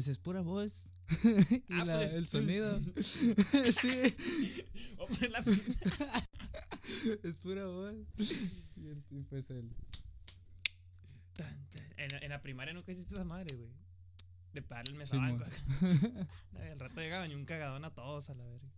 [0.00, 0.94] Pues es pura voz.
[1.24, 2.14] y Ah, la- pues.
[2.14, 2.80] el sonido.
[2.96, 4.14] sí.
[5.28, 5.44] La-
[7.22, 7.94] Es pura voz.
[8.76, 9.76] Y el- y pues el.
[11.34, 11.84] Tan, tan.
[11.98, 13.68] En, la- en la primaria nunca hiciste esa madre, güey.
[14.54, 15.44] De pegarle el mesabanco.
[16.54, 18.72] Al rato llegaban y un cagadón a todos a la verga.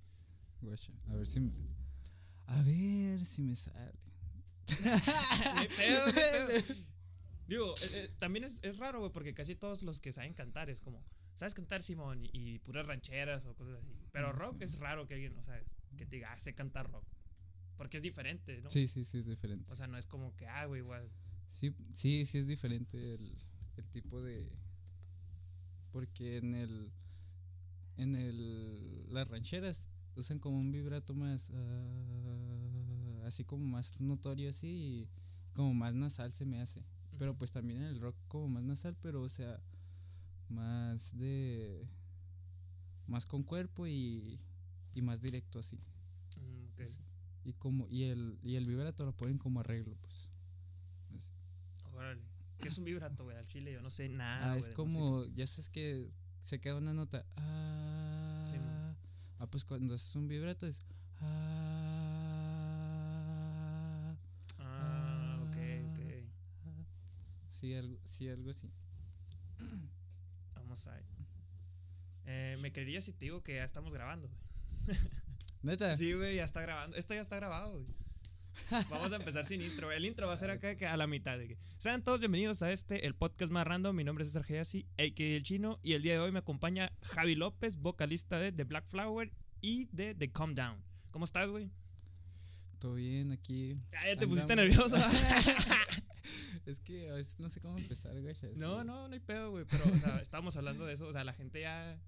[1.07, 1.53] A ver si me.
[2.47, 3.93] A ver si me sale.
[4.85, 4.91] No
[5.61, 6.75] hay pedo.
[7.53, 10.71] Digo, eh, eh, también es, es raro, güey, porque casi todos los que saben cantar
[10.71, 12.21] es como, ¿sabes cantar, Simón?
[12.33, 13.93] Y, puras rancheras o cosas así.
[14.13, 14.65] Pero Mm, rock sí.
[14.65, 15.61] es raro que alguien, o sea,
[15.97, 17.05] que te diga, "Ah, sé cantar rock.
[17.77, 18.71] Porque es diferente, ¿no?
[18.71, 19.73] Sí, sí, sí, es diferente.
[19.73, 21.11] O sea, no es como que, ah, güey, igual.
[21.51, 23.37] Sí, sí, sí es diferente el,
[23.77, 24.51] el tipo de.
[25.91, 26.91] Porque en el.
[27.97, 29.13] En el.
[29.13, 31.51] Las rancheras usan como un vibrato más.
[31.55, 34.69] ah, así como más notorio, así.
[34.69, 35.09] Y
[35.55, 36.85] como más nasal se me hace.
[37.23, 39.61] Pero pues también en el rock como más nasal, pero o sea.
[40.49, 41.87] Más de.
[43.07, 44.41] Más con cuerpo y.
[44.93, 45.77] Y más directo así.
[46.41, 46.83] Mm.
[47.45, 47.87] Y como.
[47.89, 50.31] Y el, y el vibrato lo ponen como arreglo, pues.
[51.17, 51.31] Así.
[51.95, 52.23] Órale.
[52.59, 53.37] ¿Qué es un vibrato, güey?
[53.37, 54.55] Al chile yo no sé nada.
[54.55, 56.09] Ah, es como, ya sabes que
[56.41, 57.25] se queda una nota.
[57.37, 58.57] Ah, Sí,
[59.39, 60.83] ah, pues cuando haces un vibrato es.
[61.21, 61.73] Ah,
[64.43, 64.65] música.
[64.65, 65.57] Ah, ok,
[65.93, 66.01] ok.
[67.63, 68.69] Sí, algo, sí, algo así.
[70.55, 71.05] Vamos a ver.
[72.25, 74.99] Eh, ¿Me creerías si te digo que ya estamos grabando, güey?
[75.63, 75.97] Neta.
[75.97, 76.97] Sí, güey, ya está grabando.
[76.97, 77.87] Esto ya está grabado, güey.
[78.91, 79.93] Vamos a empezar sin intro.
[79.93, 81.39] El intro va a ser acá que a la mitad.
[81.39, 81.57] De que.
[81.79, 83.95] Sean todos bienvenidos a este, el podcast más random.
[83.95, 85.37] Mi nombre es César Hayasi, a.k.a.
[85.37, 85.79] El Chino.
[85.85, 89.87] Y el día de hoy me acompaña Javi López, vocalista de The Black Flower y
[89.93, 90.83] de The Calm Down.
[91.13, 91.71] ¿Cómo estás, güey?
[92.81, 93.79] Todo bien aquí.
[93.93, 94.97] Ah, ya te pusiste nervioso.
[96.65, 98.35] Es que a veces no sé cómo empezar, güey.
[98.57, 99.65] no, no, no hay pedo, güey.
[99.69, 101.07] Pero, o sea, estábamos hablando de eso.
[101.09, 101.99] O sea, la gente ya.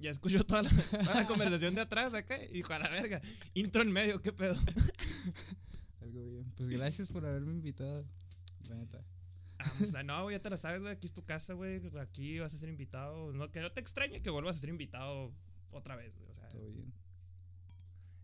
[0.00, 3.20] Ya escuchó toda la, toda la conversación de atrás acá y dijo a la verga.
[3.54, 4.54] Intro en medio, ¿qué pedo?
[6.00, 6.52] Algo bien.
[6.56, 8.06] Pues gracias por haberme invitado.
[8.68, 9.04] La neta.
[9.58, 10.92] Ah, o sea, no, güey, ya te la sabes, güey.
[10.92, 11.82] Aquí es tu casa, güey.
[11.98, 13.32] Aquí vas a ser invitado.
[13.32, 15.32] No, que no te extrañe que vuelvas a ser invitado
[15.72, 16.30] otra vez, güey.
[16.30, 16.92] O sea, Todo bien.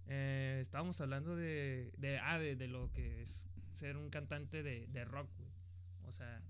[0.07, 4.87] eh, estábamos hablando de, de, ah, de, de lo que es ser un cantante de,
[4.87, 5.44] de rock, güey.
[6.15, 6.41] O sea,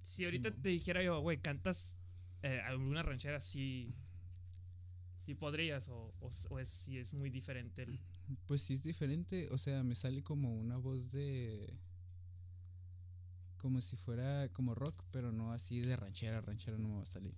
[0.00, 2.00] si ahorita te dijera yo, güey, cantas
[2.42, 3.92] eh, alguna ranchera, sí,
[5.16, 7.82] sí podrías, o, o, o es, sí es muy diferente.
[7.82, 8.00] el-
[8.46, 11.74] Pues sí es diferente, o sea, me sale como una voz de
[13.58, 17.06] como si fuera como rock, pero no así de ranchera, ranchera no me va a
[17.06, 17.34] salir.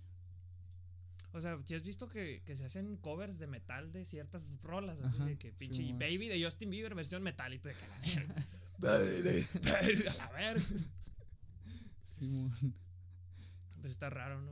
[1.33, 5.01] O sea, si has visto que, que se hacen covers de metal de ciertas rolas,
[5.01, 5.91] así Ajá, de que pinche.
[5.91, 7.75] Baby de Justin Bieber, versión metal y tú de
[10.21, 10.63] a verga.
[12.17, 12.53] Simón.
[13.81, 14.51] Pues está raro, ¿no?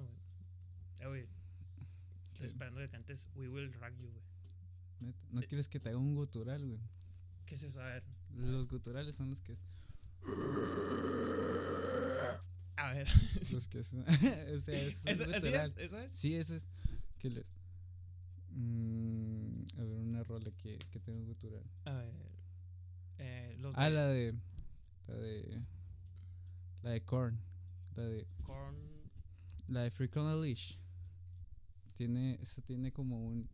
[1.02, 1.28] Eh, güey.
[2.34, 4.24] Estoy esperando que cantes We Will Rock You, güey.
[5.00, 6.80] Neta, ¿No quieres que te haga un gutural, güey?
[7.46, 7.82] ¿Qué es eso?
[7.82, 8.04] A ver.
[8.36, 9.64] Los guturales son los que es,
[12.78, 13.08] A ver.
[13.52, 15.66] los que es, o sea, eso es ¿Eso, gutural.
[15.68, 15.78] es?
[15.78, 16.12] ¿Eso es?
[16.12, 16.68] Sí, eso es.
[17.20, 17.46] ¿Qué les?
[18.50, 21.64] Mm, a ver, una rola que, que tenga gutural.
[21.86, 22.33] A ver.
[23.64, 24.36] Los Ah, de la de.
[25.08, 25.62] La de.
[26.82, 27.40] La de Korn.
[27.96, 28.28] La de.
[28.44, 28.76] Korn.
[29.70, 30.76] La de Freak on a Leash.
[31.94, 32.38] Tiene.
[32.42, 33.50] Eso tiene como un.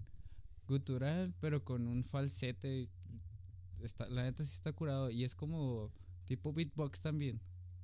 [0.67, 2.89] Gutural, pero con un falsete.
[3.81, 5.11] Está, la neta sí está curado.
[5.11, 5.91] Y es como.
[6.25, 7.39] Tipo beatbox también.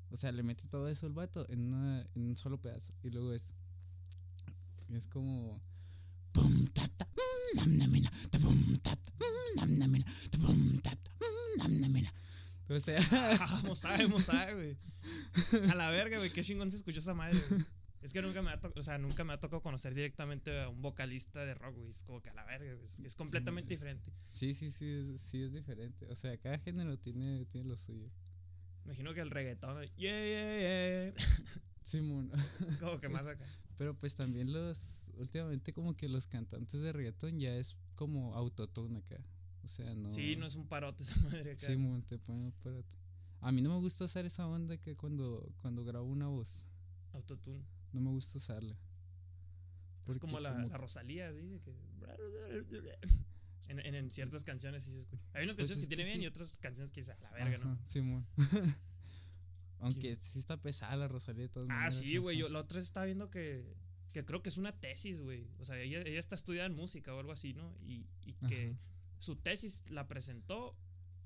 [0.10, 2.92] O sea, le mete todo eso el vato en, una, en un solo pedazo.
[3.04, 3.54] Y luego es.
[4.90, 5.62] Es como.
[6.32, 10.80] Pum, tap, tap, mm, nam, namina, ta, pum, tap, tap, mm, nam, namina, ta, pum,
[10.82, 11.00] tap,
[11.58, 12.14] namina.
[12.70, 13.00] O sea,
[13.40, 14.78] Vamos a ver, vamos a ver, güey.
[15.70, 16.32] A la verga, güey.
[16.32, 17.62] Qué chingón se escuchó esa madre, güey.
[18.02, 20.70] Es que nunca me ha tocado, o sea, nunca me ha tocado conocer directamente a
[20.70, 21.90] un vocalista de rock, güey.
[21.90, 22.86] Es como que a la verga, güey.
[23.04, 24.12] Es, completamente es- diferente.
[24.30, 26.08] sí, sí, sí, es- sí es diferente.
[26.08, 28.10] O sea, cada género tiene, tiene lo suyo.
[28.86, 31.14] Imagino que el reggaetón, yeah, yeah, yeah.
[31.82, 32.32] Simón.
[32.80, 33.44] Como que más acá.
[33.78, 35.02] Pero pues también los.
[35.18, 39.16] Últimamente, como que los cantantes de reggaetón ya es como autotune acá.
[39.66, 40.10] O sea, no.
[40.12, 41.58] Sí, no es un parote esa madre acá.
[41.68, 42.78] Simón, te ponen para
[43.42, 46.68] A mí no me gusta usar esa onda que cuando, cuando grabo una voz.
[47.14, 47.66] Autotune.
[47.92, 48.78] No me gusta usarla.
[50.08, 51.76] Es como la, como- la Rosalía, así, de que.
[53.68, 55.24] En, en, en ciertas canciones sí se escucha.
[55.34, 56.24] Hay unas canciones es que que tiene bien sí.
[56.26, 57.80] y otras canciones que dice a la verga, ¿no?
[57.88, 58.24] Simón.
[59.80, 62.38] Aunque sí está pesada la Rosalía de todas Ah, maneras, sí, güey.
[62.38, 63.76] Yo la otra vez estaba viendo que,
[64.14, 65.50] que creo que es una tesis, güey.
[65.58, 67.76] O sea, ella, ella está estudiando música o algo así, ¿no?
[67.82, 68.80] Y, y que Ajá.
[69.26, 70.76] Su tesis la presentó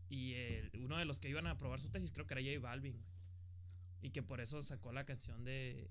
[0.10, 2.60] y el- uno de los que iban a aprobar su tesis creo que era J
[2.60, 3.04] Balvin.
[4.02, 5.90] Y que por eso sacó la canción de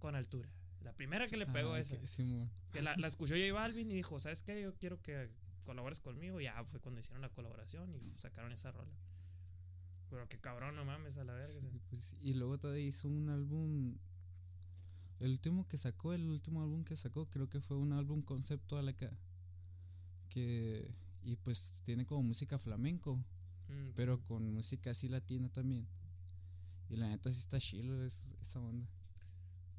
[0.00, 0.50] Con Altura.
[0.80, 1.96] La primera que le pegó Ah, esa.
[2.72, 4.60] que- la, la escuchó J Balvin y dijo, ¿sabes qué?
[4.62, 5.30] Yo quiero que
[5.64, 6.40] colabores conmigo.
[6.40, 8.92] Y ya fue cuando hicieron la colaboración y sacaron esa rola.
[10.10, 11.48] Pero qué cabrón, no mames, a la verga.
[11.70, 12.16] Sí, pues.
[12.20, 13.96] Y luego todavía hizo un álbum.
[15.20, 18.88] El último que sacó, el último álbum que sacó, creo que fue un álbum conceptual
[18.88, 19.10] acá.
[20.28, 20.90] Que.
[21.22, 23.16] Y pues tiene como música flamenco,
[23.68, 24.22] Mm, pero sí.
[24.26, 25.86] con música así latina también.
[26.88, 28.88] Y la neta sí está chilo es- esa onda.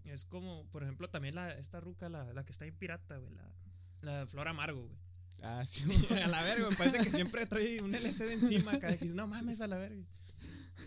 [0.03, 3.33] Es como, por ejemplo, también la, esta ruca, la, la que está en pirata, güey.
[3.35, 3.51] La,
[4.01, 4.97] la Flor Amargo, güey.
[5.41, 5.83] Ah, sí.
[6.23, 8.73] a la verga, me parece que siempre trae un LCD encima.
[8.75, 10.05] Y dices, no mames, a la verga.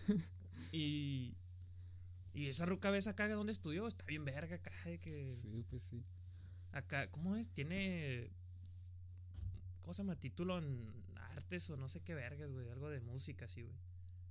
[0.71, 1.35] Y.
[2.33, 4.71] Y esa ruca ves acá donde estudió, está bien verga acá.
[4.85, 6.03] de que sí, pues sí.
[6.71, 7.49] Acá, ¿cómo es?
[7.49, 8.31] Tiene.
[9.83, 10.15] ¿Cómo se llama?
[10.15, 10.85] Título en
[11.15, 12.69] artes o no sé qué vergas, güey.
[12.69, 13.75] Algo de música, sí, güey.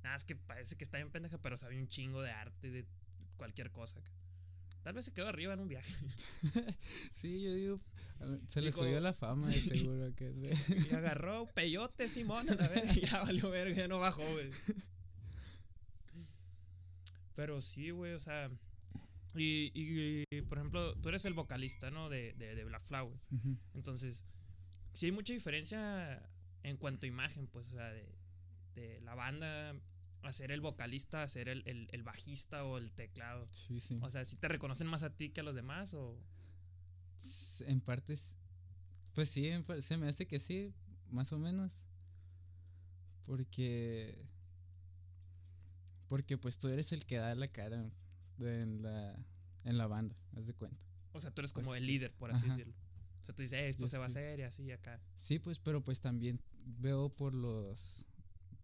[0.03, 2.87] Nada, es que parece que está bien pendeja, pero sabe un chingo de arte, de
[3.37, 4.01] cualquier cosa.
[4.83, 5.93] Tal vez se quedó arriba en un viaje.
[7.13, 7.81] Sí, yo digo.
[8.47, 10.33] Se le subió la fama, de seguro que
[10.67, 10.89] sí.
[10.91, 12.93] Y agarró peyote, Simón, a la verga.
[12.93, 14.51] Ya valió verga, ya no bajó, güey.
[17.35, 18.49] Pero sí, güey, o sea.
[19.35, 22.09] Y, y, y, por ejemplo, tú eres el vocalista, ¿no?
[22.09, 23.19] De, de, de Black Flower.
[23.75, 24.25] Entonces,
[24.93, 26.29] sí hay mucha diferencia
[26.63, 28.15] en cuanto a imagen, pues, o sea, de,
[28.75, 29.75] de la banda
[30.23, 33.49] a ser el vocalista, a ser el, el, el bajista o el teclado.
[33.51, 33.99] Sí, sí.
[34.03, 36.17] O sea, si te reconocen más a ti que a los demás o...
[37.67, 38.37] En partes,
[39.15, 39.51] pues sí,
[39.81, 40.73] se me hace que sí,
[41.11, 41.87] más o menos.
[43.25, 44.27] Porque,
[46.09, 47.91] porque pues tú eres el que da la cara
[48.41, 49.17] en la,
[49.65, 50.85] en la banda, haz de cuenta.
[51.13, 52.57] O sea, tú eres como Pues el líder, por así ajá.
[52.57, 52.75] decirlo.
[53.23, 55.01] O sea, tú dices, "Eh, esto se va a hacer y así y acá.
[55.17, 58.05] Sí, pues, pero pues también veo por los,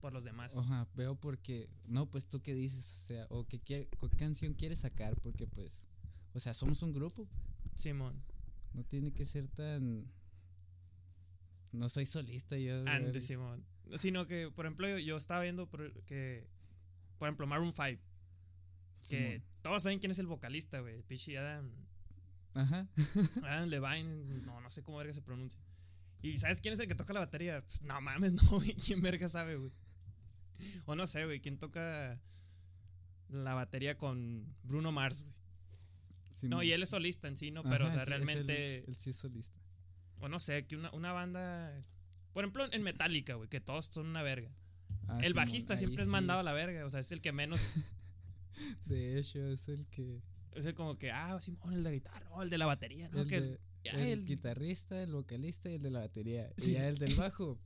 [0.01, 0.57] Por los demás.
[0.57, 4.81] ajá, veo porque, no, pues tú qué dices, o sea, o qué, qué canción quieres
[4.81, 5.85] sacar, porque pues,
[6.35, 7.29] o sea, somos un grupo,
[7.75, 8.23] Simón.
[8.75, 10.11] no tiene que ser tan,
[11.73, 12.85] no soy solista yo.
[12.89, 13.21] Ande.
[13.21, 13.65] Simón.
[13.97, 16.49] Sino que, por ejemplo, yo, yo estaba viendo por- que,
[17.19, 18.03] por ejemplo, Maroon 5,
[19.09, 19.45] que Simón.
[19.63, 21.03] todos saben quién es el vocalista, güey.
[21.03, 21.73] Pichi Adam,
[22.59, 22.89] Ajá.
[23.45, 25.61] Adam Levine, no, no sé cómo verga se pronuncia.
[26.23, 27.63] ¿Y sabes quién es el que toca la batería?
[27.63, 28.75] Pues, no mames, no, güey.
[28.75, 29.73] ¿Quién verga sabe, güey?
[30.87, 31.41] O no sé, güey.
[31.41, 32.21] ¿Quién toca
[33.29, 35.35] la batería con Bruno Mars, güey?
[36.43, 37.63] No, y él es solista en sí, ¿no?
[37.65, 38.85] Pero, Ajá, o sea, sí, es él- realmente.
[38.89, 39.59] Él, sí es solista.
[40.21, 41.73] O no sé, que una, una banda.
[42.33, 44.51] Por ejemplo, en Metallica, güey, que todos son una verga.
[45.09, 46.13] Ah, el bajista siempre es sí.
[46.13, 46.85] mandado a la verga.
[46.85, 47.61] O sea, es el que menos.
[48.87, 50.21] De hecho, es el que.
[50.59, 53.23] Es el como que, ah, Simón, el de guitarra, o el de la batería, ¿no?
[53.23, 56.53] el, que de- ya el el- guitarrista, el vocalista y el de la batería.
[56.57, 56.71] Sí.
[56.71, 57.59] Y ya el del bajo.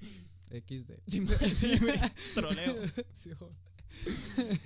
[0.50, 0.92] XD.
[1.06, 1.98] Simón, sí, güey.
[2.34, 2.76] Troleo.
[3.14, 3.30] Sí,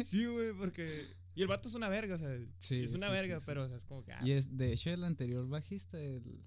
[0.05, 0.87] Sí, güey, porque.
[1.35, 3.47] Y el vato es una verga, o sea, Sí, es una sí, verga, sí, sí.
[3.47, 4.13] pero o sea, es como que.
[4.13, 6.43] ah, Y es, de hecho, el anterior bajista, el,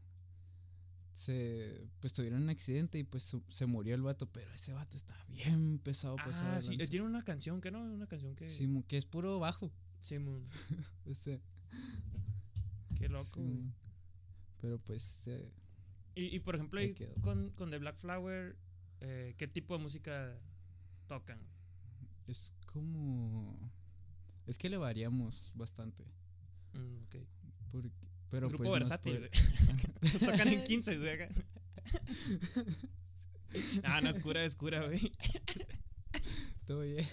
[1.13, 4.97] se, pues tuvieron un accidente y pues su- se murió el vato, pero ese vato
[4.97, 6.55] está bien pesado, pesado.
[6.57, 8.45] ah, sí, tiene una canción que no, una canción que.
[8.45, 9.71] Simón, que es puro bajo.
[10.01, 10.43] Simón,
[11.05, 11.39] o sea,
[12.97, 13.71] qué loco, güey.
[14.59, 15.27] Pero pues
[16.15, 18.55] Y, y, por ejemplo, Ahí con, con The Black Flower,
[18.99, 20.39] eh, ¿qué tipo de música
[21.07, 21.39] tocan?
[22.27, 23.71] es como...
[24.47, 26.05] Es que le variamos bastante.
[26.73, 27.15] Mm, ok.
[27.71, 27.91] Porque,
[28.29, 29.29] pero Grupo pues, versátil, güey.
[30.19, 31.17] Tocan en 15, güey.
[33.83, 35.11] Ah, no, es cura, es cura, güey.
[36.65, 37.05] Todo bien.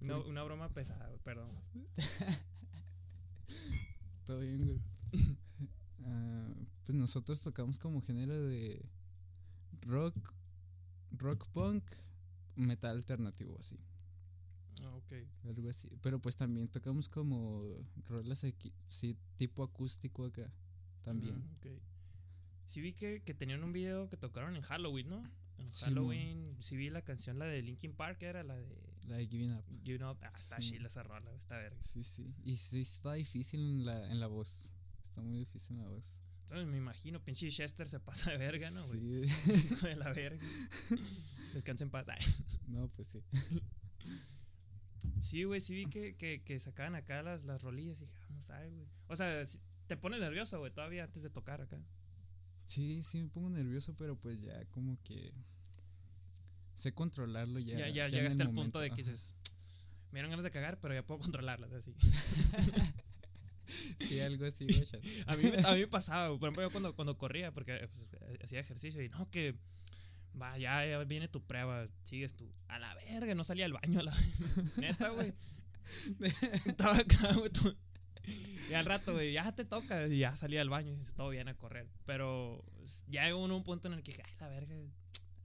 [0.00, 1.50] Una, una broma pesada, perdón.
[4.24, 4.80] Todo bien, güey.
[6.02, 6.54] Ah,
[6.84, 8.88] pues nosotros tocamos como género de
[9.82, 10.16] rock,
[11.10, 11.84] rock punk,
[12.56, 13.78] metal alternativo, así,
[14.82, 15.12] Ah, ok.
[15.44, 15.90] algo así.
[16.00, 20.50] Pero pues también tocamos como rolas aquí, sí, tipo acústico acá,
[21.02, 21.34] también.
[21.36, 21.66] Ah, ok.
[22.64, 25.30] Sí vi que, que tenían un video que tocaron en Halloween, ¿no?
[25.58, 29.16] En Sí, Halloween, sí vi la canción, la de Linkin Park, era la de La
[29.16, 29.64] de Giving Up.
[29.82, 30.70] You Know, ah, está Sí.
[30.70, 31.82] chila esa rola, está verga.
[31.82, 32.32] Sí, sí.
[32.44, 34.72] Y sí está difícil en la, en la voz.
[35.02, 36.22] Está muy difícil en la voz.
[36.42, 39.28] Entonces me imagino, pinche Chester se pasa de verga, ¿no, güey?
[39.28, 39.74] Sí.
[39.82, 40.38] De la verga.
[41.54, 42.08] Descansa en paz.
[42.08, 42.24] Ay.
[42.68, 43.20] no, pues sí.
[45.18, 48.50] Sí, güey, sí vi que, que, que sacaban acá las, las rolillas y dije, vamos
[48.50, 48.86] a ver, güey.
[49.08, 49.42] O sea,
[49.86, 51.82] te pones nervioso, güey, todavía antes de tocar acá.
[52.66, 55.32] Sí, sí me pongo nervioso, pero pues ya como que
[56.80, 57.76] sé controlarlo ya.
[57.78, 59.34] Ya, ya, en llegaste al punto momento, de que dices,
[60.10, 61.94] me dieron ganas de cagar, pero ya puedo controlarlas, así.
[64.00, 64.84] Sí, algo así, güey.
[64.84, 64.98] ya.
[65.32, 68.06] A mí, me- a mí me pasaba, por ejemplo, yo cuando, cuando corría, porque pues,
[68.42, 69.54] hacía ejercicio y no, que
[70.40, 72.52] va, ya, ya viene tu prueba, sigues tú.
[72.66, 74.14] A la verga, no salía al baño, a la
[74.78, 75.32] neta, güey.
[76.66, 77.50] Estaba acá, güey.
[78.70, 80.06] y al rato, güey, ya te toca.
[80.08, 81.88] Y ya salí al baño y dices, todo bien a correr.
[82.06, 82.64] Pero
[83.06, 84.74] ya llegó un punto en el que ay, la verga,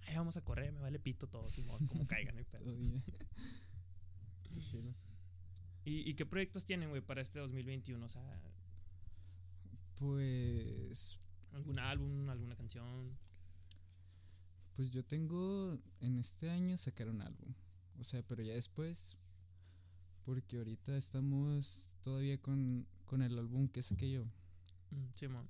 [0.06, 2.36] ay, vamos a correr, me vale pito todo, Simón, como caigan.
[5.86, 8.04] ¿Y, ¿Y qué proyectos tienen, güey, para este 2021?
[8.04, 8.42] O sea.
[9.96, 11.20] Pues.
[11.54, 13.18] ¿Algún álbum, alguna canción?
[14.76, 17.54] Pues yo tengo en este año sacar un álbum.
[18.00, 19.18] O sea, pero ya después.
[20.26, 24.26] Porque ahorita estamos todavía con, con el álbum que saqué yo.
[24.92, 25.48] Mm, Simón.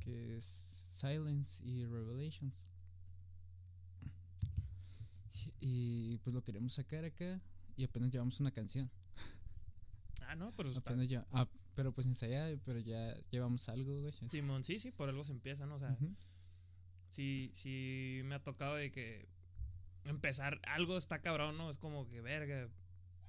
[0.00, 2.64] que es Silence y Revelations.
[5.66, 7.40] Y pues lo queremos sacar acá
[7.74, 8.90] y apenas llevamos una canción.
[10.20, 14.12] Ah, no, pero apenas ya, ah, pero pues ensayada, pero ya llevamos algo, güey.
[14.28, 15.76] Simón, sí, sí, por algo se empieza, ¿no?
[15.76, 15.96] O sea,
[17.08, 19.26] sí, sí me ha tocado de que
[20.04, 21.70] empezar algo está cabrón, ¿no?
[21.70, 22.68] Es como que, verga,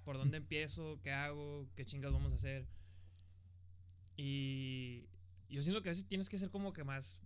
[0.04, 1.00] ¿por dónde empiezo?
[1.04, 1.70] ¿Qué hago?
[1.76, 2.68] ¿Qué chingas vamos a hacer?
[4.18, 5.08] Y
[5.48, 7.22] yo siento que a veces tienes que ser como que más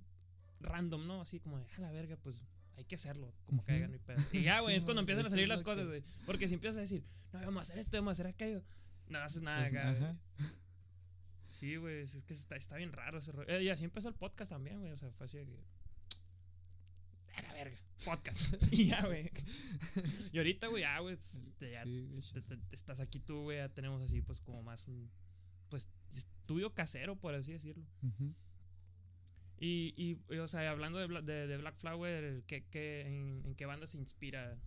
[0.59, 1.21] random, ¿no?
[1.21, 2.43] Así como de, a la verga, pues
[2.79, 4.17] hay que hacerlo, como que caigan y pedo.
[4.31, 6.01] Y ya, güey, es cuando empiezan a salir las cosas, güey.
[6.25, 8.63] Porque si empiezas a decir, no, vamos a hacer esto, vamos a hacer aquello,
[9.07, 10.13] no haces nada Pues, acá, güey.
[11.49, 13.49] Sí, güey, es que está, está bien raro ese rollo.
[13.49, 14.91] Eh, y así empezó el podcast también, güey.
[14.91, 15.63] O sea, fue así de que.
[17.35, 18.53] A la verga, podcast.
[18.71, 19.29] y ya, güey.
[20.31, 23.57] Y ahorita, güey, ya, güey, ya Sí, te- te- te- estás aquí tú, güey.
[23.57, 25.09] Ya tenemos así, pues, como más un.
[25.69, 27.85] Pues, estudio casero, por así decirlo.
[28.03, 28.33] Ujú.
[29.59, 33.55] Y, y, y, o sea, hablando de, de, de Black Flower, ¿qué, qué, en, en
[33.55, 34.57] qué banda se inspira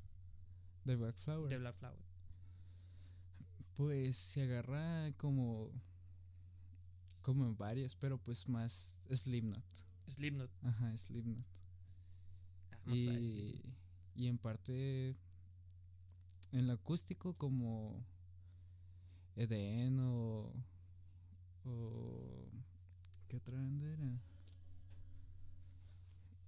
[0.84, 1.48] The Black Flower.
[1.48, 2.00] de Black Flower?
[3.74, 5.70] Pues se agarra como.
[7.22, 9.64] Como en varias, pero pues más Slipknot.
[10.08, 10.50] Slipknot.
[10.62, 11.46] Ajá, Slipknot.
[12.84, 12.92] Ah.
[12.94, 13.62] Y,
[14.14, 15.16] y en parte.
[16.50, 18.04] En lo acústico, como.
[19.36, 20.52] Eden o.
[21.64, 22.50] O.
[23.28, 24.20] ¿Qué otra banda era?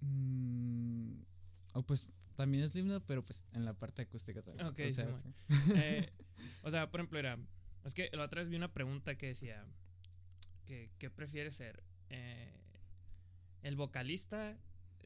[0.04, 1.23] Mm,
[1.75, 4.66] o pues también Slipknot, pero pues en la parte acústica también.
[4.66, 5.34] Ok, o sea, Simón.
[5.49, 5.73] sí.
[5.76, 6.12] Eh,
[6.62, 7.38] o sea, por ejemplo, era.
[7.84, 9.64] Es que la otra vez vi una pregunta que decía:
[10.66, 11.82] que, ¿Qué prefieres ser?
[12.11, 12.52] Eh,
[13.62, 14.58] ¿El vocalista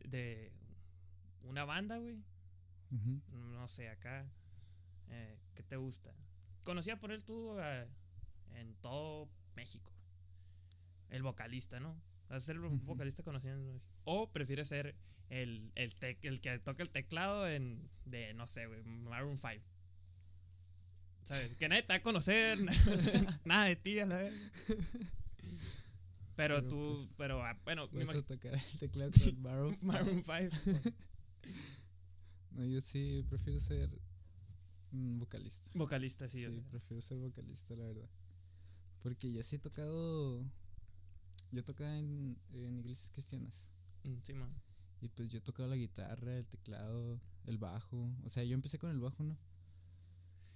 [0.05, 0.53] de
[1.43, 2.23] una banda, güey?
[3.31, 4.27] No sé, acá.
[5.09, 6.15] Eh, ¿Qué te gusta?
[6.65, 7.57] Conocía por él tú
[8.55, 9.93] en todo México.
[11.09, 12.01] El vocalista, ¿no?
[12.29, 12.77] ¿Vas a ser Ujú.
[12.85, 13.81] vocalista conocido?
[14.05, 14.95] ¿O prefieres ser
[15.31, 19.65] el, el, tec- el que toca el teclado en, de, no sé, güey, Maroon 5?
[21.23, 21.55] ¿Sabes?
[21.57, 22.59] Que nadie te va a conocer,
[23.45, 24.51] nada de ti, a la vez.
[26.37, 29.83] Pero, Pero, tú, pues, pero, ah, bueno, me imagino- tocar el teclado con Maroon five.
[29.83, 30.91] Maroon 5,
[32.53, 33.91] No, yo sí prefiero ser
[34.93, 35.71] mm, vocalista.
[35.75, 36.45] vocalista, sí.
[36.45, 38.09] Sí, prefiero ser vocalista, la verdad.
[39.03, 40.45] Porque yo sí he tocado.
[41.51, 43.73] Yo tocaba en, en iglesias cristianas.
[44.05, 44.55] Mm, sí, man.
[45.01, 48.13] Y pues yo tocaba la guitarra, el teclado, el bajo.
[48.25, 49.39] O sea, yo empecé con el bajo, ¿no?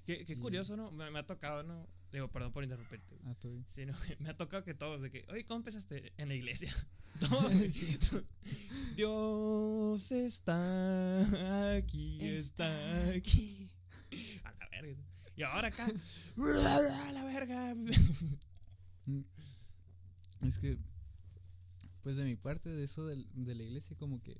[0.04, 0.90] Qué, qué Y- curioso, ¿no?
[0.90, 1.86] Me, me ha tocado, ¿no?
[2.10, 3.18] Digo, perdón por interrumpirte.
[3.24, 3.64] Ah, bien.
[3.68, 6.12] Sí, no, me ha tocado que todos, de que, oye, ¿cómo empezaste?
[6.18, 6.72] En la iglesia.
[7.20, 7.52] Todos.
[8.96, 13.70] Dios está aquí, está aquí.
[14.44, 15.02] A la verga.
[15.36, 17.74] Y ahora acá, a la verga.
[20.42, 20.78] Es que,
[22.02, 24.38] pues de mi parte, de eso del- de, la iglesia, como que.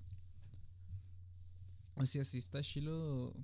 [1.94, 3.35] O sea, si está chilo.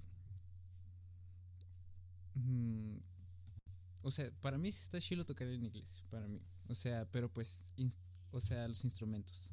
[2.34, 2.96] mm,
[4.02, 6.40] o sea, para mí sí está chilo tocar en iglesia, para mí.
[6.68, 7.72] O sea, pero pues.
[8.30, 9.50] o sea, los instrumentos.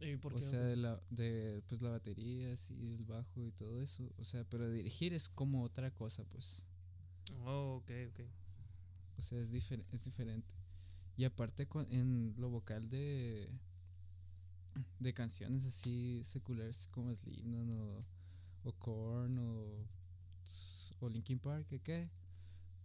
[0.00, 0.42] ¿Y por o qué?
[0.42, 4.12] sea, de la, de pues la batería, sí, el bajo y todo eso.
[4.18, 6.64] O sea, pero dirigir es como otra cosa, pues.
[7.44, 8.20] Oh, ok, ok.
[9.18, 10.54] O sea, es, difer- es diferente.
[11.18, 13.50] Y aparte con, en lo vocal de
[15.00, 18.04] de canciones así seculares como Slipknot o,
[18.64, 19.86] o Korn o,
[21.00, 22.08] o Linkin Park, ¿qué?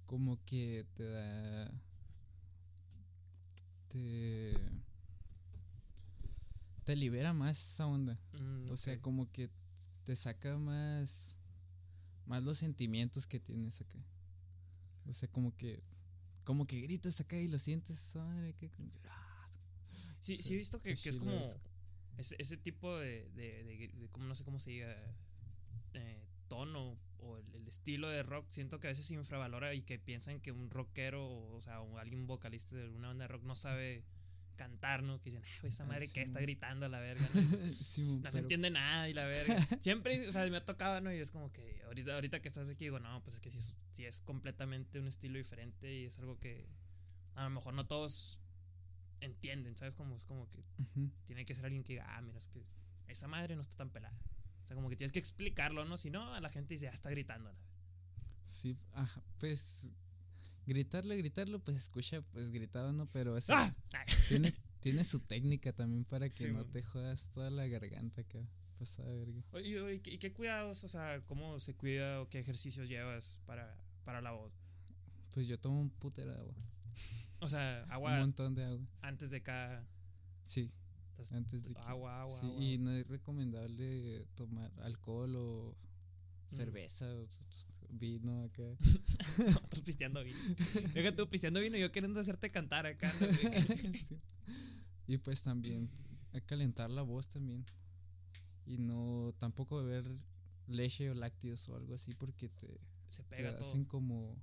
[0.05, 1.71] Como que te da
[3.89, 4.53] te
[6.83, 8.19] te libera más esa onda.
[8.33, 9.49] Mm, O sea, como que
[10.03, 11.37] te saca más
[12.25, 13.99] más los sentimientos que tienes acá.
[15.05, 15.83] O sea, como que
[16.43, 18.69] como que gritas acá y lo sientes, madre, que
[20.19, 21.31] Sí, sí, Sí, he visto que, que es como
[22.17, 24.95] ese, ese tipo de, de, de- de como no sé cómo se diga,
[25.93, 29.81] eh, tono o el, el estilo de rock, siento que a veces se infravalora y
[29.81, 33.55] que piensan que un rockero, o sea, alguien vocalista de una banda de rock no
[33.55, 34.03] sabe
[34.55, 35.19] cantar, ¿no?
[35.19, 37.41] Que dicen, ah, esa Ah, madre sí, que está gritando a la verga, ¿no?
[37.73, 39.55] Simón, No se entiende nada y la verga.
[39.81, 41.13] Siempre, o sea, me ha tocado, ¿no?
[41.13, 43.57] Y es como que ahorita, ahorita que estás aquí digo, no, pues es que sí,
[43.57, 46.67] es- sí es completamente un estilo diferente y es algo que,
[47.35, 48.39] a lo mejor no todos
[49.21, 49.95] entienden, ¿sabes?
[49.95, 50.61] Como es como que
[51.25, 52.65] tiene que ser alguien que diga, ah, mira, es que
[53.07, 54.17] esa madre no está tan pelada.
[54.63, 55.97] O sea, como que tienes que explicarlo, ¿no?
[55.97, 57.49] Si no, a la gente dice, ah, está gritando.
[57.49, 57.73] a la verga".
[58.45, 59.87] Sí, ajá, pues
[60.65, 63.07] gritarle, gritarlo, pues escucha, pues gritado, ¿no?
[63.07, 63.75] Pero es, ¡Ah!
[64.29, 68.39] Tiene, tiene su técnica también para que Sí, no te jodas toda la garganta acá.
[68.77, 69.41] Pasada verga.
[69.51, 73.77] Oye, oye, ¿y qué cuidados, o sea, cómo se cuida o qué ejercicios llevas para,
[74.03, 74.51] para la voz?
[75.31, 76.55] Pues yo tomo un putero de agua.
[77.39, 78.85] O sea, Un agua montón de agua.
[79.01, 79.85] antes de cada...
[80.43, 80.69] Sí,
[81.33, 85.75] antes de que- Agua, agua, sí, agua, y no es recomendable tomar alcohol o
[86.51, 86.55] Mm.
[86.55, 87.27] cerveza o
[87.99, 88.63] vino acá.
[89.47, 90.37] Estás pisteando vino.
[90.93, 93.11] Deja tú pisteando vino yo queriendo hacerte cantar acá.
[93.19, 93.27] ¿no?
[94.07, 94.19] Sí.
[95.07, 95.89] Y pues también
[96.33, 97.65] a calentar la voz también.
[98.65, 100.15] Y no tampoco beber
[100.67, 103.59] leche o lácteos o algo así porque te, Se te todo.
[103.59, 104.41] hacen como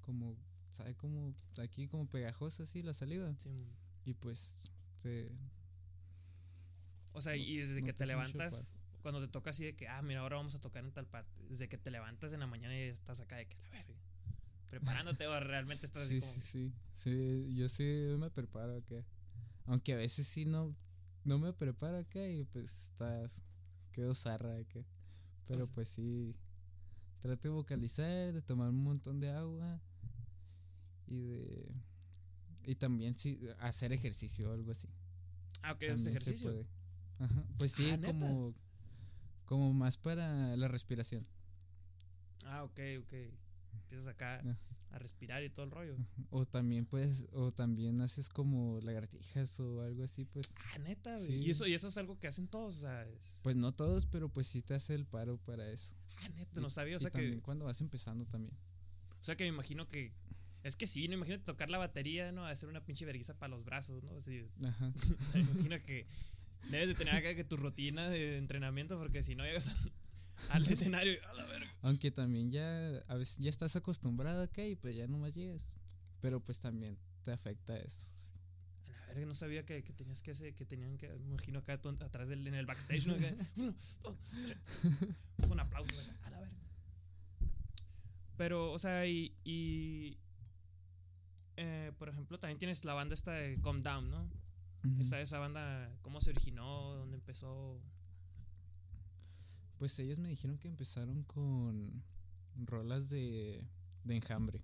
[0.00, 0.36] como
[0.70, 3.50] sabe como aquí como pegajosa así la saliva Sí,
[4.04, 4.64] y pues
[4.98, 5.30] te
[7.12, 8.72] o sea, y desde no que te levantas,
[9.04, 11.42] cuando te toca así de que, ah, mira, ahora vamos a tocar en tal parte.
[11.46, 14.00] Desde que te levantas en la mañana y estás acá de que la verga.
[14.70, 16.32] Preparándote o realmente estás sí, así como.
[16.32, 17.84] sí, sí, sí, yo sí
[18.18, 19.04] me preparo acá.
[19.66, 20.74] Aunque a veces sí no,
[21.22, 23.42] no me preparo acá y pues estás,
[23.92, 24.80] quedo zarra acá.
[25.46, 26.34] Pero sea- pues sí,
[27.20, 29.82] trato de vocalizar, de tomar un montón de agua
[31.06, 31.74] y de...
[32.66, 34.88] Y también sí, hacer ejercicio o algo así.
[35.62, 36.66] Ah, ok, es ejercicio.
[37.20, 38.14] Ajá, Pues sí, Ah, ¿neta?
[39.44, 41.26] Como, más para la respiración.
[42.44, 43.12] Ah, ok, ok.
[43.82, 44.42] Empiezas acá
[44.90, 45.96] a respirar y todo el rollo.
[46.30, 50.46] O también puedes, o también haces como lagartijas o algo así, pues.
[50.56, 51.26] Ah, neta, güey.
[51.26, 51.32] Sí.
[51.34, 54.06] Y, eso, y eso es algo que hacen todos, o sea, es- Pues no todos,
[54.06, 55.94] pero pues sí te hace el paro para eso.
[56.18, 56.96] Ah, neta, Y- no sabía.
[56.96, 58.54] O y sea, también que, cuando vas empezando también.
[59.20, 60.12] o sea, que me imagino que.
[60.62, 62.46] Es que sí, no imagínate tocar la batería, ¿no?
[62.46, 64.14] Hacer una pinche vergüenza para los brazos, ¿no?
[64.16, 64.92] Así, Ajá.
[65.34, 66.06] me imagino que
[66.70, 69.92] debes de tener acá que tu rutina de entrenamiento, porque si no llegas al,
[70.50, 71.70] al escenario a la verga.
[71.82, 75.72] Aunque también ya a veces ya estás acostumbrado acá y pues ya nomás llegas.
[76.20, 78.06] Pero pues también te afecta eso.
[78.86, 81.80] A la verga, no sabía que, que tenías que hacer, que tenían que, imagino acá
[81.80, 83.14] tú atrás del, en el backstage, ¿no?
[83.14, 84.58] Acá, uno, dos, tres.
[85.48, 86.54] Un aplauso, a la verga.
[88.36, 90.18] Pero, o sea, y, y
[91.56, 94.28] eh, por ejemplo, también tienes la banda esta de Calm Down, ¿no?
[94.98, 96.94] Esa, esa banda, ¿cómo se originó?
[96.96, 97.80] ¿Dónde empezó?
[99.78, 102.02] Pues ellos me dijeron que empezaron con
[102.56, 103.66] rolas de,
[104.04, 104.60] de enjambre.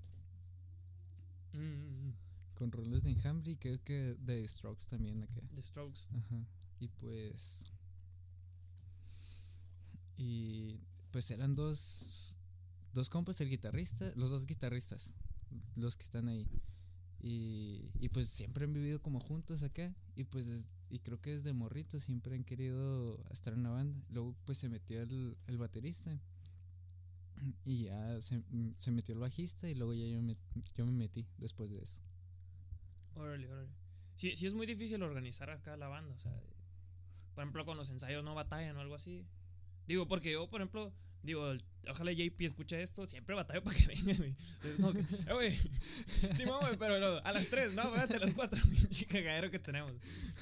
[1.52, 2.14] Mm, mm, mm.
[2.54, 5.40] Con rolas de enjambre y creo que de Strokes también acá.
[5.54, 6.08] The Strokes.
[6.12, 6.44] Ajá.
[6.78, 7.64] Y pues.
[10.16, 10.80] Y
[11.10, 12.38] pues eran dos.
[12.92, 15.14] Dos compas, el guitarrista, los dos guitarristas,
[15.76, 16.48] los que están ahí.
[17.22, 19.94] Y, y pues siempre han vivido como juntos acá.
[20.16, 20.46] Y pues,
[20.88, 24.00] y creo que desde morrito siempre han querido estar en una banda.
[24.10, 26.18] Luego pues se metió el, el baterista.
[27.64, 28.42] Y ya se,
[28.76, 30.36] se metió el bajista y luego ya yo me,
[30.74, 32.02] yo me metí después de eso.
[33.14, 33.48] Órale.
[34.14, 36.32] Sí, sí es muy difícil organizar acá la banda, o sea,
[37.34, 39.24] por ejemplo, con los ensayos no batallan o algo así.
[39.86, 43.86] Digo, porque yo, por ejemplo, digo, el- ojalá JP escuche esto, siempre batallo para que
[43.86, 44.34] venga, güey.
[44.64, 45.52] Eh, güey,
[46.32, 49.58] sí, güey, pero no, a las 3, no, espérate, a las 4, pinche cagadero que
[49.58, 49.92] tenemos.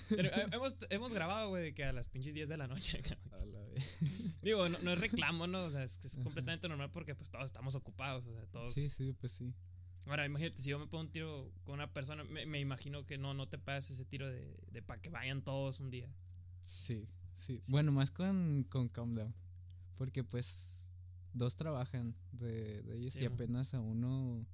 [0.08, 3.00] Pero, eh, hemos, hemos grabado, güey, que a las pinches 10 de la noche,
[3.32, 3.52] güey.
[3.72, 4.42] Vez.
[4.42, 5.64] Digo, no, no es reclamo, ¿no?
[5.64, 8.74] O sea, es, que es completamente normal porque pues todos estamos ocupados, o sea, todos...
[8.74, 9.54] Sí, sí, pues sí.
[10.06, 13.18] Ahora, imagínate, si yo me pongo un tiro con una persona, me, me imagino que
[13.18, 16.10] no, no te pagas ese tiro de, de para que vayan todos un día.
[16.60, 17.60] Sí, sí.
[17.68, 19.34] Bueno, más con, con Calm Down.
[19.96, 20.87] Porque pues
[21.38, 24.46] dos trabajan de, de ellos Sí, y apenas a uno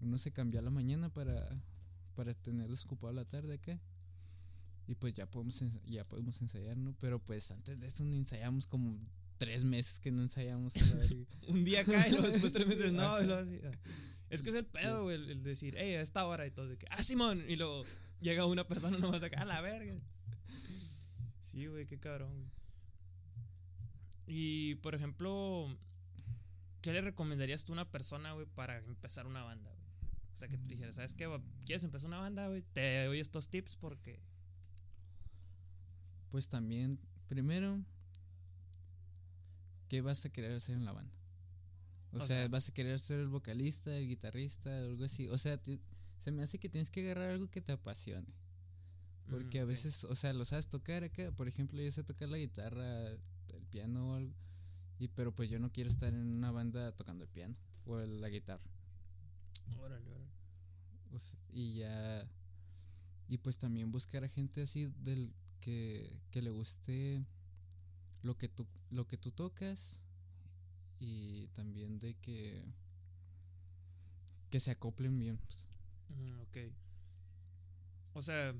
[0.00, 1.48] uno se cambió a la mañana para,
[2.14, 3.80] para tener desocupado la tarde acá.
[4.86, 6.94] Y pues ya podemos ya podemos ensayar, ¿no?
[7.00, 8.98] Pero pues antes de eso ni ensayamos como
[9.38, 10.74] tres meses que no ensayamos.
[11.48, 13.02] Un día acá y luego después tres meses no.
[13.02, 13.44] Ah.
[14.28, 16.66] Es que es el pedo, güey, el, el decir, hey, a esta hora y todo,
[16.66, 17.84] de que, ah, Simón, y luego
[18.20, 19.94] llega una persona nomás acá, a la verga.
[21.40, 22.61] Sí, güey, qué cabrón, güey.
[24.26, 25.76] Y, por ejemplo,
[26.80, 29.82] ¿qué le recomendarías tú a una persona, güey, para empezar una banda, güey?
[30.34, 31.28] O sea, que tú dijeras, ¿sabes qué?
[31.66, 32.62] ¿Quieres empezar una banda, güey?
[32.72, 34.20] Te doy estos tips porque...
[36.30, 37.78] Pues también, primero,
[39.88, 41.14] ¿qué vas a querer hacer en la banda?
[42.12, 45.28] O, O sea, sea- vas a querer ser el vocalista, el guitarrista, algo así.
[45.28, 45.60] O sea,
[46.18, 48.28] se me hace que tienes que agarrar algo que te apasione.
[49.30, 49.68] Porque Mm, a ok.
[49.68, 51.30] veces, o sea, lo sabes tocar acá.
[51.32, 53.16] Por ejemplo, yo sé tocar la guitarra,
[53.72, 54.34] piano o algo.
[54.98, 57.56] Y, pero pues yo no quiero estar en una banda tocando el piano
[57.86, 58.62] o la guitarra.
[59.80, 60.30] Órale, órale.
[61.12, 62.28] o sea, y ya.
[63.28, 67.24] Y pues también buscar a gente así del que, que le guste
[68.22, 70.02] lo que tú lo que tú tocas
[71.00, 72.64] y también de que
[74.50, 75.38] que se acoplen bien.
[75.38, 75.68] pues.
[76.10, 76.58] Ujú, ok.
[78.12, 78.54] O sea,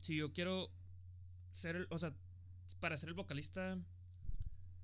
[0.00, 0.70] si yo quiero
[1.50, 2.14] ser el, o sea,
[2.80, 3.78] para ser el vocalista,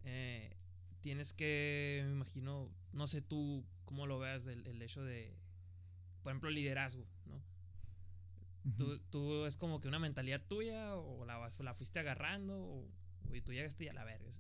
[0.04, 0.56] eh,
[1.00, 5.36] tienes que, me imagino, no sé tú cómo lo veas del el hecho de,
[6.22, 7.42] por ejemplo, liderazgo, ¿no?
[8.78, 12.88] ¿Tú, tú es como que una mentalidad tuya o la, fuiste agarrando o,
[13.28, 14.30] o tú llegaste y a la verga.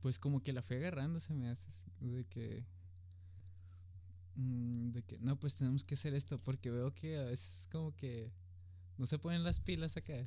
[0.00, 2.64] Pues como que la fui agarrando, se me hace así, de que
[4.36, 7.96] mm, de que no, pues tenemos que hacer esto porque veo que a veces como
[7.96, 8.30] que
[8.98, 10.24] no se ponen las pilas acá,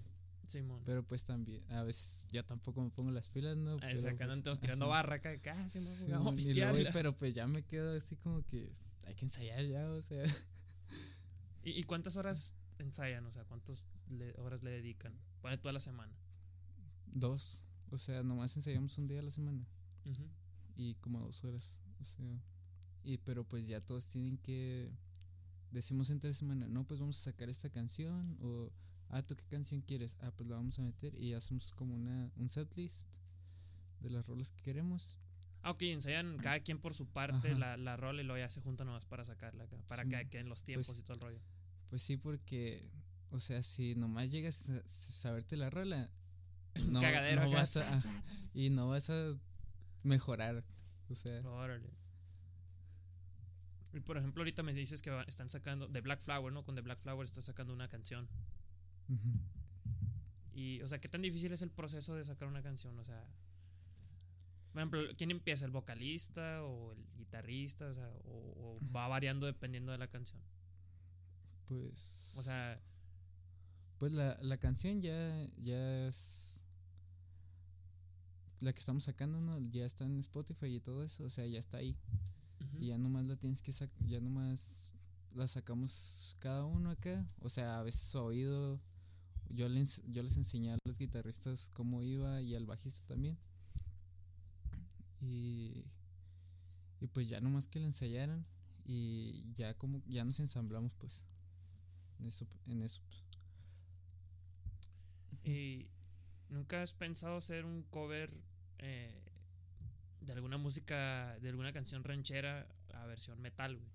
[0.48, 0.82] Simón.
[0.86, 3.78] pero pues también a veces yo tampoco me pongo las pilas, ¿no?
[3.78, 6.76] Pero, sacan pues, todos tirando barra acá, acá, ah, Simón, vamos a pistear.
[6.94, 8.72] pero pues ya me quedo así como que
[9.04, 10.24] hay que ensayar ya, o sea,
[11.64, 13.26] ¿Y, y cuántas horas ensayan?
[13.26, 15.14] O sea, ¿cuántas le- horas le dedican?
[15.42, 16.14] Pone toda la semana.
[17.08, 19.66] dos, o sea, nomás ensayamos un día a la semana.
[20.76, 21.82] Y como dos horas.
[22.00, 22.42] O sea,
[23.04, 24.92] y pero pues ya todos tienen que
[25.72, 28.72] decimos entre semana, no, pues vamos a sacar esta canción o
[29.10, 30.18] ah, ¿tú qué canción quieres?
[30.22, 33.08] Ah, pues la vamos a meter y hacemos como una un setlist
[34.00, 35.18] de las rolas que queremos.
[35.64, 37.58] Ah, ok, ensayan cada quien por su parte Ajá.
[37.58, 40.30] la, la rola y luego ya se juntan nomás para sacarla acá, para Sí, que
[40.30, 41.40] queden los tiempos pues, y todo el rollo.
[41.90, 42.90] Pues sí, porque
[43.30, 46.10] o sea, si nomás llegas a saberte la rola,
[46.90, 48.02] no, cagadero no vas a,
[48.54, 49.36] y no vas a
[50.04, 50.64] mejorar.
[51.10, 51.90] O sea, Órale.
[53.94, 56.64] Y por ejemplo, ahorita me dices que están sacando de Black Flower, ¿no?
[56.64, 58.28] Con The Black Flower está sacando una canción.
[60.54, 62.98] Y, o sea, ¿qué tan difícil es el proceso de sacar una canción?
[63.00, 63.24] O sea,
[64.72, 65.66] por ejemplo, ¿quién empieza?
[65.66, 67.88] ¿El vocalista o el guitarrista?
[67.88, 70.42] O sea, o, o va variando dependiendo de la canción.
[71.66, 72.80] pues O sea,
[73.98, 76.62] Pues la, la canción ya, ya es.
[78.60, 79.60] La que estamos sacando, ¿no?
[79.72, 81.96] Ya está en Spotify y todo eso, o sea, ya está ahí.
[82.80, 84.94] Y ya nomás la tienes que sacar, ya nomás
[85.34, 87.28] la sacamos cada uno acá.
[87.40, 88.80] O sea, a veces oído.
[89.50, 93.38] Yo les, yo les enseñé a los guitarristas cómo iba y al bajista también.
[95.20, 95.86] Y,
[97.00, 98.46] y pues ya nomás que la ensayaran
[98.86, 101.26] y ya como ya nos ensamblamos pues
[102.20, 103.24] en eso en eso pues.
[105.44, 105.88] ¿Y
[106.50, 108.34] nunca has pensado hacer un cover
[108.80, 109.24] eh,
[110.22, 113.90] de alguna música, de alguna canción ranchera a versión metal, güey?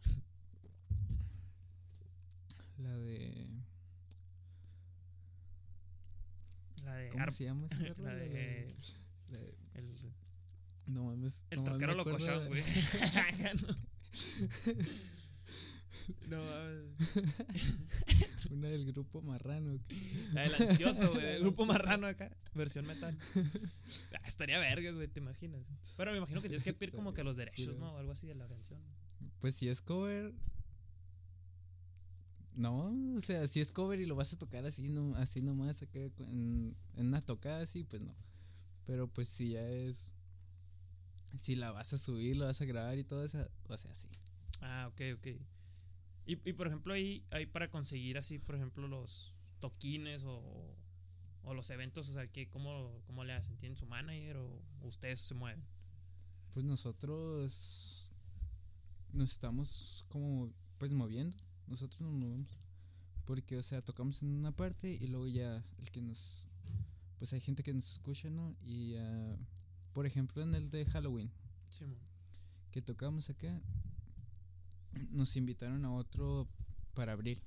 [2.78, 3.46] La de.
[6.84, 8.68] La de, ¿Cómo Ar- se llama esa la de
[9.30, 9.94] La de- el,
[10.86, 11.44] no mames.
[11.50, 12.62] el no acuerdo locochón, de- güey.
[16.28, 17.78] no, mames.
[18.50, 19.78] Una del grupo Marrano.
[20.32, 23.16] la del ansioso, güey, del grupo marrano acá, versión metal.
[24.14, 25.62] Ah, estaría vergas, güey, te imaginas.
[25.96, 27.94] Pero me imagino que tienes que pedir como que los derechos, ¿no?
[27.94, 28.80] O algo así de la canción.
[29.40, 30.32] Pues si es cover.
[32.54, 35.82] No, o sea, si es cover y lo vas a tocar así, no, así nomás
[35.82, 38.14] acá en, en una tocada así, pues no.
[38.84, 40.12] Pero pues si ya es.
[41.38, 43.38] Si la vas a subir, lo vas a grabar y todo eso,
[43.68, 44.08] o sea, sí.
[44.60, 45.26] Ah, ok, ok.
[46.26, 50.76] Y, y por ejemplo, ahí, ahí para conseguir así, por ejemplo, los toquines o,
[51.42, 53.56] o los eventos, o sea, que ¿cómo, ¿cómo le hacen?
[53.56, 55.64] ¿Tienen su manager o ustedes se mueven?
[56.52, 58.12] Pues nosotros
[59.12, 61.36] nos estamos como pues moviendo.
[61.66, 62.60] Nosotros nos movemos.
[63.24, 66.48] Porque, o sea, tocamos en una parte y luego ya el que nos...
[67.18, 68.56] Pues hay gente que nos escucha, ¿no?
[68.62, 69.36] Y, ah,
[69.92, 71.30] por ejemplo, en el de Halloween,
[71.68, 71.98] Simón.
[72.72, 73.62] que tocamos acá,
[75.10, 76.48] nos invitaron a otro
[76.94, 77.40] para abril.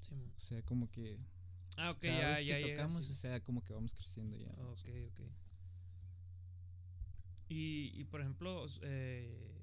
[0.00, 0.32] Simón.
[0.34, 1.18] O sea, como que
[1.76, 3.12] Ah, ok, cada ya, vez ya que tocamos, sí.
[3.12, 4.50] o sea, como que vamos creciendo ya.
[4.62, 5.20] Ok, ok.
[7.48, 9.62] Y, y por ejemplo, eh,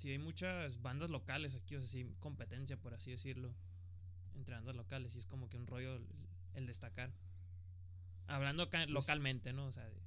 [0.00, 3.54] si hay muchas bandas locales aquí, o sea, hay competencia, por así decirlo,
[4.34, 6.06] entre bandas locales, y es como que un rollo el,
[6.54, 7.12] el destacar.
[8.26, 9.66] Hablando acá Pues- localmente, ¿no?
[9.66, 10.00] O sea, de-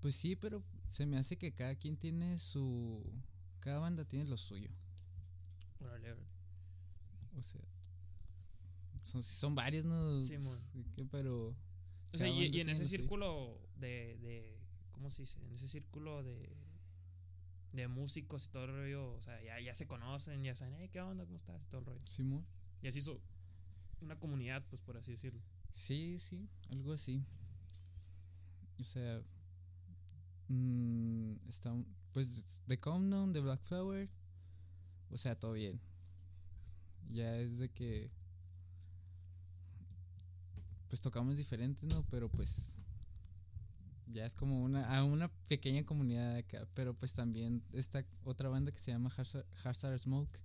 [0.00, 3.02] Pues sí, pero se me hace que cada quien tiene su...
[3.60, 4.70] Cada banda tiene lo suyo.
[5.80, 6.26] órale, órale.
[7.36, 7.60] O sea,
[9.04, 10.16] son, son varios, ¿no?
[10.94, 11.04] ¿Qué?
[11.04, 11.56] Pero
[12.12, 14.58] O sea, y, y en ese círculo de, de.
[14.92, 15.38] ¿Cómo se dice?
[15.42, 16.56] En ese círculo de.
[17.76, 19.12] De músicos y todo el rollo.
[19.12, 21.24] O sea, ya, ya se conocen, ya saben, hey, ¿qué onda?
[21.24, 21.64] ¿Cómo estás?
[21.64, 22.06] Y todo el rollo.
[22.06, 22.46] Simón.
[22.82, 23.20] Y así hizo
[24.00, 25.40] una comunidad, pues por así decirlo.
[25.70, 27.24] Sí, sí, algo así.
[28.78, 29.22] O sea,
[30.48, 31.74] mm, está,
[32.12, 34.10] pues The Countdown, The Black Flower,
[35.10, 35.80] o sea, todo bien.
[37.08, 38.10] Ya es de que
[40.88, 42.04] pues tocamos diferentes, ¿no?
[42.10, 42.76] Pero pues
[44.06, 46.66] ya es como una, a una pequeña comunidad acá.
[46.74, 49.12] Pero pues también esta otra banda que se llama
[49.64, 50.38] Hazard Smoke,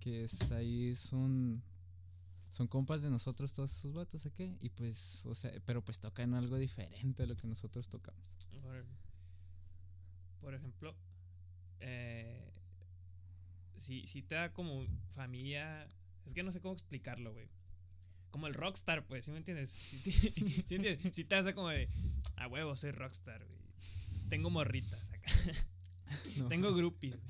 [0.00, 1.62] que es ahí son
[2.50, 6.34] son compas de nosotros todos esos vatos aquí y pues o sea pero pues tocan
[6.34, 8.36] algo diferente a lo que nosotros tocamos.
[10.40, 10.94] Por ejemplo
[11.80, 12.52] eh,
[13.76, 15.88] si, si te da como familia
[16.26, 17.48] es que no sé cómo explicarlo güey
[18.32, 19.70] como el rockstar, pues, ¿sí me entiendes?
[19.70, 20.98] ¿Sí, entiendes?
[21.12, 21.88] Si te hace como de,
[22.36, 23.58] a huevo, soy rockstar, güey.
[24.28, 25.30] Tengo morritas acá.
[26.48, 27.20] Tengo groupies.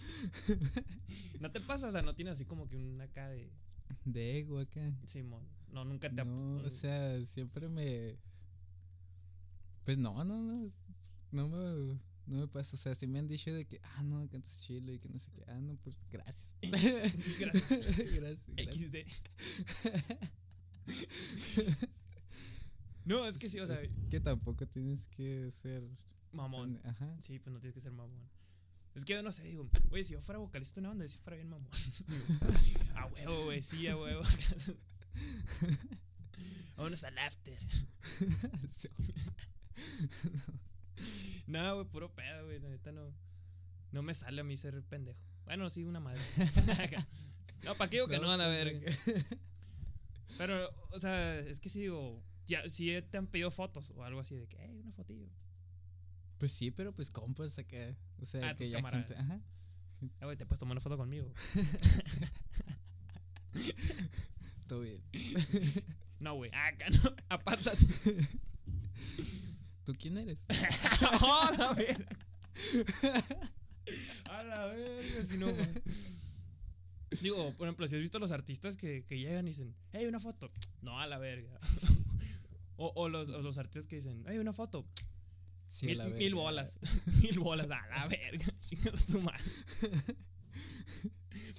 [1.40, 1.88] ¿No te pasa?
[1.88, 3.52] O sea, no tienes así como que una acá de.
[4.04, 4.80] De ego acá.
[5.06, 5.46] Simón.
[5.70, 6.24] No, nunca te.
[6.24, 8.16] No, o sea, siempre me.
[9.84, 10.72] Pues no, no, no.
[11.32, 12.00] No me.
[12.26, 14.94] No me pasa, o sea, si me han dicho de que, ah, no, cantas chile
[14.94, 16.56] y que no sé qué, ah, no, pues gracias.
[17.40, 18.14] gracias.
[18.14, 18.44] gracias.
[18.56, 18.96] XD.
[23.04, 23.80] no, es que sí, o sea.
[24.10, 25.82] que tampoco tienes que ser.
[26.32, 26.80] Mamón.
[26.84, 27.16] Ajá.
[27.20, 28.28] Sí, pues no tienes que ser mamón.
[28.94, 31.18] Es que yo no sé, digo, güey, si yo fuera vocalista de una banda, si
[31.18, 31.70] fuera bien mamón.
[32.94, 34.22] a huevo, güey, sí, a huevo.
[36.76, 37.54] Vámonos al after.
[41.46, 42.60] no, güey, puro pedo, güey.
[42.60, 43.14] Neta no.
[43.92, 45.20] No me sale a mí ser pendejo.
[45.44, 46.20] Bueno, sí, una madre.
[47.64, 49.24] no, ¿para qué digo que no, van a pues, ver?
[50.38, 54.20] Pero, o sea, es que si digo, ya, si te han pedido fotos o algo
[54.20, 55.28] así de que, hey, una fotillo.
[56.38, 57.96] Pues sí, pero pues compas acá.
[58.20, 59.40] O sea, ah, que ya gente, ajá.
[60.20, 61.32] Ah, güey, te puedes tomar una foto conmigo.
[64.66, 65.02] Todo bien.
[66.18, 67.86] No, güey, acá no, apártate.
[69.84, 70.38] ¿Tú quién eres?
[71.22, 72.06] ¡Oh, la verga!
[74.30, 75.46] A la verga, si no,
[77.20, 80.20] Digo, por ejemplo, si has visto los artistas que, que llegan y dicen, hey, una
[80.20, 80.50] foto.
[80.80, 81.58] No, a la verga.
[82.76, 84.86] o, o, los, o los artistas que dicen, hey, una foto.
[85.68, 86.78] Sí, mil, mil bolas.
[87.22, 88.46] mil bolas, a la verga.
[88.60, 89.42] Chingas tu madre.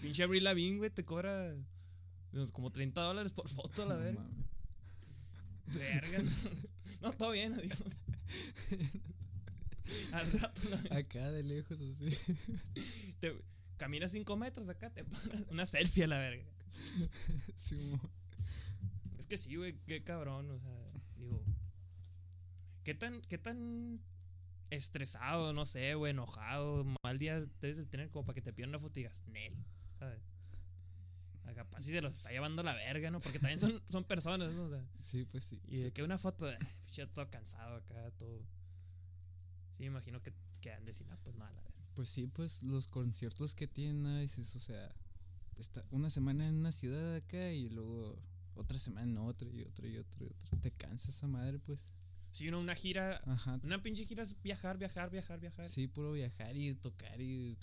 [0.02, 1.56] Pinche Abril Lavigne, güey, te cobra
[2.52, 4.26] como 30 dólares por foto, a la verga.
[5.68, 6.20] Verga.
[7.02, 8.00] No, todo bien, adiós.
[10.14, 10.62] Al rato.
[10.70, 10.98] La...
[10.98, 12.18] Acá de lejos, así.
[13.20, 13.36] Te,
[13.84, 16.46] caminas 5 metros acá, te pones una selfie a la verga.
[19.20, 21.44] es que sí, güey, qué cabrón, o sea, digo,
[22.86, 24.00] ¿qué tan, qué tan
[24.70, 28.70] estresado, no sé, güey, enojado, mal día debes de tener como para que te pidan
[28.70, 29.54] una foto y digas, Nel,
[30.00, 30.22] ¿sabes?
[31.54, 33.20] Capaz si se los está llevando la verga, ¿no?
[33.20, 34.64] Porque también son, son personas, ¿no?
[34.64, 35.62] O sea, sí, pues sí.
[35.68, 38.40] Y de que una foto de, yo todo cansado acá, todo.
[39.74, 41.63] Sí, me imagino que, que han de decir, ah, pues nada,
[41.94, 44.94] pues sí, pues los conciertos que tienen a veces, o sea,
[45.58, 48.20] está una semana en una ciudad acá y luego
[48.56, 50.60] otra semana en otra y otra y otra y otra.
[50.62, 51.92] Te cansa esa madre, pues.
[52.32, 53.22] Sí, uno, una gira.
[53.26, 53.60] Ajá.
[53.64, 55.66] Una pinche gira es viajar, viajar, viajar, viajar.
[55.66, 57.58] Sí, puro viajar y tocar y.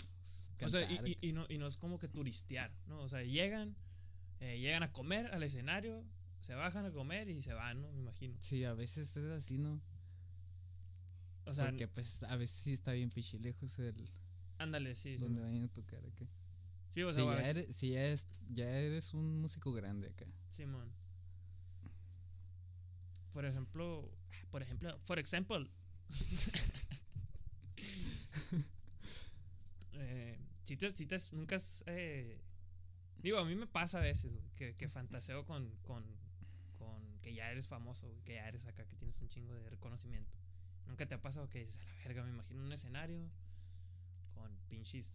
[0.61, 2.99] o sea, y, y, no, y no es como que turistear, ¿no?
[3.01, 3.75] O sea, llegan,
[4.39, 6.05] eh, llegan a comer al escenario,
[6.39, 7.91] se bajan a comer y se van, ¿no?
[7.91, 8.37] Me imagino.
[8.39, 9.81] Sí, a veces es así, ¿no?
[11.45, 14.09] O sea, porque pues a veces sí está bien pichilejos el,
[14.61, 15.17] Ándale, sí.
[15.17, 16.27] Donde vayan a tocar acá.
[16.89, 20.27] Sí, o sea, ya, eres, si ya, es, ya eres un músico grande acá.
[20.49, 20.93] Simón.
[23.33, 24.11] Por ejemplo,
[24.51, 25.67] por ejemplo, por ejemplo.
[29.93, 32.39] eh, si te, si te, nunca has, eh,
[33.17, 36.03] digo, a mí me pasa a veces, que, que fantaseo con, con,
[36.77, 40.37] con que ya eres famoso, que ya eres acá, que tienes un chingo de reconocimiento.
[40.85, 43.31] Nunca te ha pasado que dices, a la verga, me imagino un escenario
[44.41, 45.13] con pinches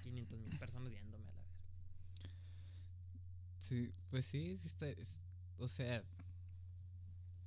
[0.00, 1.70] 500 mil personas viéndome a la verga.
[3.58, 4.86] Sí, pues sí, sí está.
[5.58, 6.04] o sea,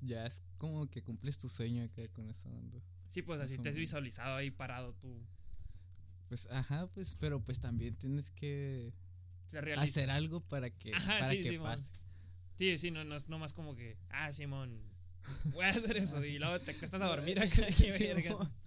[0.02, 2.50] ya es como que cumples tu sueño acá con esa.
[3.08, 5.22] Sí, pues así te has visualizado ahí parado tú.
[6.28, 8.94] Pues ajá, pues, pero pues también tienes que
[9.78, 11.92] hacer algo para que, para que pase.
[12.58, 14.82] Sí, sí, no, no es nomás como que, ah, Simón,
[15.54, 17.52] voy a hacer eso y luego te cuestas a dormir acá.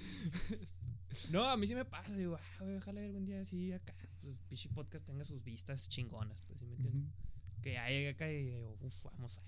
[1.32, 2.14] No, a mí sí me pasa.
[2.14, 6.60] Digo, ah, ojalá algún día así acá, pues, Pichi Podcast tenga sus vistas chingonas, pues,
[6.60, 7.04] ¿sí me entiendes?
[7.62, 9.42] Que ya llegue acá y digo, uff, vamos a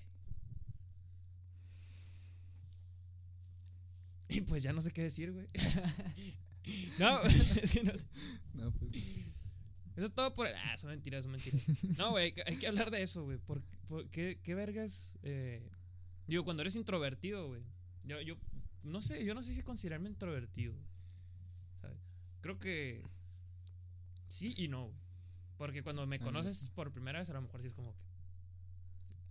[4.29, 5.47] Y pues ya no sé qué decir, güey.
[6.99, 7.21] no,
[8.55, 8.93] no, pues.
[9.95, 10.47] Eso es todo por.
[10.47, 11.67] Ah, son mentiras, son mentiras.
[11.99, 13.39] No, güey, hay que hablar de eso, güey.
[13.39, 13.63] ¿Por,
[14.11, 15.19] qué, qué, vergas?
[15.23, 15.71] Eh,
[16.27, 17.63] digo, cuando eres introvertido, güey.
[18.07, 18.37] Yo, yo
[18.83, 20.75] no sé, yo no sé si considerarme introvertido.
[22.43, 23.03] Creo que
[24.29, 24.93] sí y no.
[25.57, 28.03] Porque cuando me conoces por primera vez, a lo mejor sí es como que.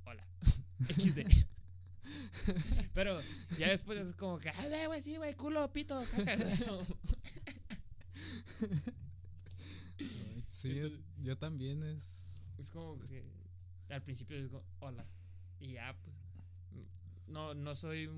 [0.06, 0.26] Hola.
[0.88, 1.46] XD.
[2.94, 3.20] Pero
[3.60, 6.36] ya después es como que, ah, güey, sí, güey, culo, pito, caca.
[10.48, 12.04] Sí, yo, Entonces- yo también es.
[12.58, 13.24] Es como que
[13.90, 15.06] al principio es como, hola.
[15.60, 16.16] Y ya, pues.
[17.28, 18.10] No, no soy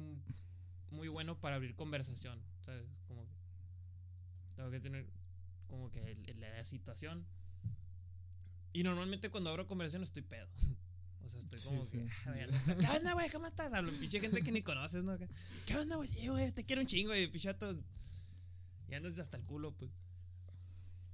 [0.91, 2.41] muy bueno para abrir conversación.
[2.61, 2.85] ¿Sabes?
[3.07, 3.32] Como que.
[4.55, 5.07] Tengo que tener
[5.67, 7.25] como que el- la situación.
[8.73, 10.47] Y normalmente cuando abro conversación estoy pedo.
[11.23, 11.97] O sea, estoy Sí, como sí.
[11.99, 12.09] que.
[12.25, 13.29] "Ah, ya no- ¿Qué onda, güey?
[13.29, 13.71] ¿Cómo estás?
[13.71, 15.17] Hablo pinche gente que ni conoces, ¿no?
[15.65, 16.09] ¿Qué onda, güey?
[16.09, 17.79] Sí, güey, te quiero un chingo, y pichato.
[18.89, 19.89] Y andas hasta el culo, pues.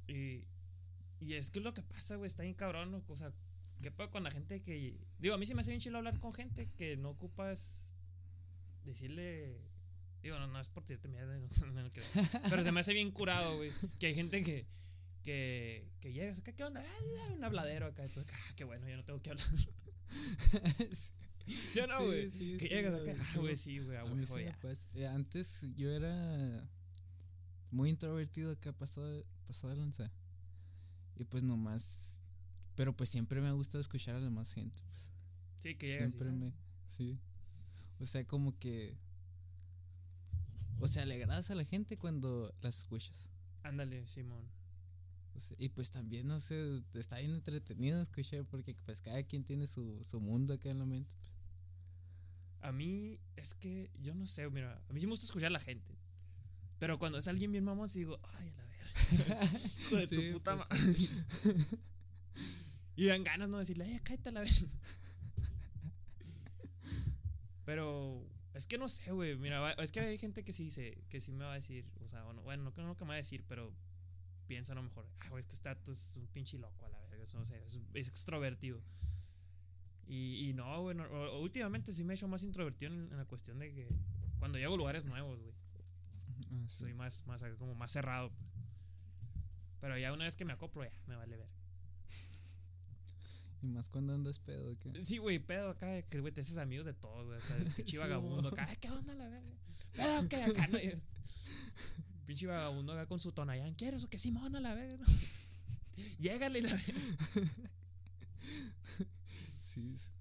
[0.07, 0.43] Y,
[1.19, 3.03] y es que es lo que pasa, güey, está bien cabrón, ¿no?
[3.07, 3.31] O sea,
[3.83, 4.97] ¿qué pasa con la gente que.
[5.19, 7.95] Digo, a mí se me hace bien chido hablar con gente que no ocupas
[8.85, 9.61] decirle.
[10.21, 11.37] Digo, no, no es por decirte mierda,
[11.73, 11.89] no, no.
[12.49, 13.71] Pero se me hace bien curado, güey.
[13.99, 14.65] Que hay gente que.
[15.23, 16.81] Que, que llegas acá, ¿qué onda?
[16.81, 18.05] Ah, un habladero acá.
[18.05, 19.45] y tú, ah, qué bueno, ya no tengo que hablar.
[21.45, 22.29] ¿Sí o no, güey?
[22.29, 24.57] sí, que sí, llegas güey, acá, ah, güey, sí, güey, ya.
[24.61, 24.87] pasa.
[24.95, 26.69] Eh, Antes yo era
[27.71, 30.11] muy introvertido acá, pasado, pasado de lanza.
[31.17, 32.23] Y pues nomás.
[32.75, 34.81] Pero pues siempre me ha gustado escuchar a la más gente.
[34.83, 35.09] Pues.
[35.59, 36.13] Sí, que llegas.
[36.13, 36.53] Siempre me.
[36.87, 37.19] Sí.
[37.99, 38.97] O sea, como que.
[40.79, 43.29] O sea, le agradas a la gente cuando las escuchas.
[43.63, 44.49] Ándale, Simón.
[45.35, 49.43] O sea, y pues también, no sé, está bien entretenido escuchar porque pues cada quien
[49.43, 51.15] tiene su, su mundo acá en la mente.
[52.61, 55.51] A mí es que yo no sé, mira, a mí sí me gusta escuchar a
[55.51, 55.97] la gente.
[56.77, 58.93] Pero cuando es alguien bien mamón, sí digo, ay, a la verga.
[59.79, 61.75] Hijo de Sí, tu puta pues, madre.
[62.95, 63.57] y dan ganas, ¿no?
[63.57, 64.55] De decirle, ay, cállate a la verga.
[67.65, 68.25] Pero
[68.59, 69.35] es que no sé, güey.
[69.37, 72.07] Mira, es que hay gente que sí dice, que sí me va a decir, o
[72.09, 73.73] sea, bueno, bueno no que no que me va a decir, pero
[74.47, 76.99] piensa a lo mejor, ah, güey, es que dato es un pinche loco a la
[77.07, 78.81] verga, eso no sé, es, es extrovertido.
[80.07, 83.25] Y, y no, güey, no, últimamente sí me he hecho más introvertido en, en la
[83.25, 83.87] cuestión de que
[84.39, 85.53] cuando llego a lugares nuevos, güey,
[86.51, 86.77] Ah, sí.
[86.79, 88.31] soy más, más como más cerrado.
[88.31, 88.51] pues.
[89.81, 91.49] Pero ya una vez que me acoplo, ya me vale ver.
[93.61, 94.77] Y más cuando andas pedo.
[94.79, 97.39] que Sí, güey, pedo acá, que güey, te haces amigos de todos, güey.
[97.61, 99.51] El pinche vagabundo acá, "Ay, ¿qué onda la verga?
[99.93, 100.77] Pedo que acá, no.
[102.25, 104.97] Pinche vagabundo acá con su tonayán, ¿quieres o que Simón a la verga?
[104.97, 105.05] no?
[106.19, 106.93] Llégale la verga.
[109.61, 110.13] Sí, es-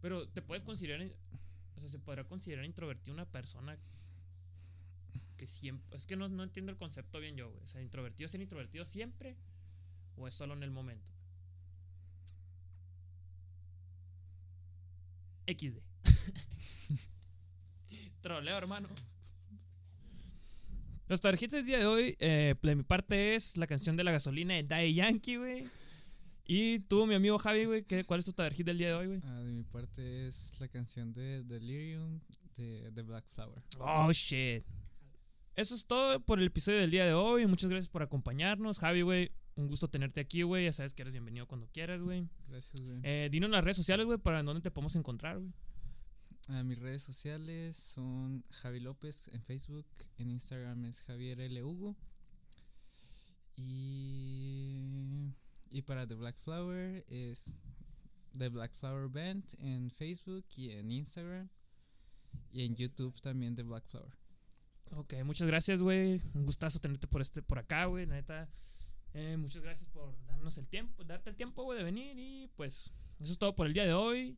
[0.00, 1.00] Pero te puedes considerar,
[1.76, 3.78] o sea, se podrá considerar introvertido una persona
[5.36, 7.62] que siempre, es que no, no entiendo el concepto bien yo, güey.
[7.62, 9.36] O sea, introvertido, ser introvertido siempre
[10.16, 11.12] o es solo en el momento.
[15.46, 15.78] XD.
[18.20, 18.88] Troleo, hermano.
[21.08, 24.12] Los tarjetas del día de hoy, eh, de mi parte, es la canción de la
[24.12, 25.64] gasolina de Daddy Yankee, güey.
[26.46, 29.06] Y tú, mi amigo Javi, güey, ¿qué- ¿cuál es tu tarjeta del día de hoy,
[29.08, 29.20] güey?
[29.24, 32.20] ah, de mi parte es la canción de Delirium
[32.56, 33.62] de, de Black Flower.
[33.78, 34.64] Oh, shit.
[35.54, 37.46] Eso es todo por el episodio del día de hoy.
[37.46, 38.78] Muchas gracias por acompañarnos.
[38.78, 40.64] Javi, güey, un gusto tenerte aquí, güey.
[40.64, 42.28] Ya sabes que eres bienvenido cuando quieras, güey.
[42.48, 43.00] Gracias, güey.
[43.02, 45.52] Eh, dinos las redes sociales, güey, para dónde te podemos encontrar, güey.
[46.48, 49.86] Ah, mis redes sociales son Javi López en Facebook,
[50.18, 51.62] en Instagram es Javier L.
[51.62, 51.96] Hugo.
[53.56, 55.30] Y,
[55.70, 57.54] y para The Black Flower es
[58.36, 61.48] The Black Flower Band en Facebook y en Instagram.
[62.50, 64.12] Y en YouTube también The Black Flower.
[64.90, 66.20] Ok, muchas gracias, güey.
[66.34, 68.06] Un gustazo tenerte por este, por acá, güey.
[68.06, 68.50] Neta.
[69.14, 72.18] Eh, muchas gracias por darnos el tiempo, darte el tiempo, de venir.
[72.18, 74.36] Y pues, eso es todo por el día de hoy.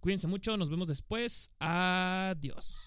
[0.00, 1.50] Cuídense mucho, nos vemos después.
[1.58, 2.82] Adiós.